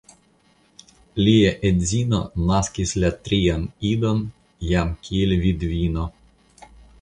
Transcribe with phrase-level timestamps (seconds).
[1.25, 4.25] Lia edzino naskis la trian idon
[4.71, 6.09] jam kiel vidvino.